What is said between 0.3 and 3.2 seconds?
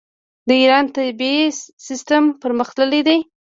د ایران طبي سیستم پرمختللی دی.